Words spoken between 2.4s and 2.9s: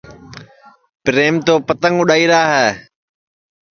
ہے